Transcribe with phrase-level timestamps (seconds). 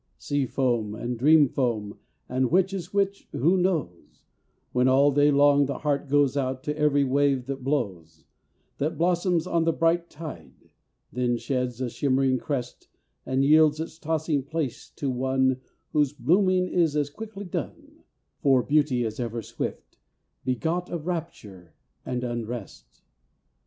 [0.17, 4.25] Sea foam, and dream foam, And which is which, who knows,
[4.71, 8.25] When all day long the heart goes out To every wave that blows,
[8.79, 10.71] That blossoms on the bright tide,
[11.13, 12.87] Then sheds a shimmering crest
[13.27, 15.61] And yields its tossing place to one
[15.91, 18.01] Whose blooming is as quickly done
[18.39, 19.99] For beauty is ever swift
[20.43, 23.03] begot Of rapture and unrest.